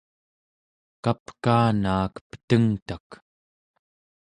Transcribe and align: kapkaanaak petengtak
kapkaanaak 1.03 2.13
petengtak 2.29 3.07